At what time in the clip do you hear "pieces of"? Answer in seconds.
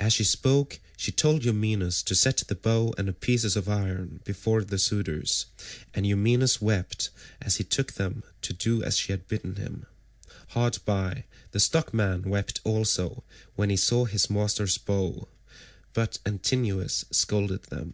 3.12-3.68